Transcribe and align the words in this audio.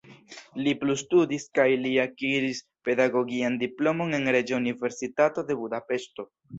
Li 0.67 0.71
plustudis 0.83 1.45
kaj 1.59 1.67
li 1.83 1.91
akiris 2.05 2.63
pedagogian 2.89 3.61
diplomon 3.67 4.21
en 4.23 4.29
Reĝa 4.39 4.61
Universitato 4.67 5.49
de 5.53 5.63
Budapeŝto. 5.65 6.33